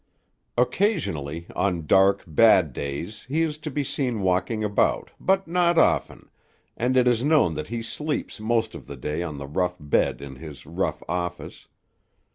[0.57, 6.31] Occasionally, on dark, bad days he is to be seen walking about, but not often,
[6.75, 10.19] and it is known that he sleeps most of the day on the rough bed
[10.19, 11.67] in his rough office.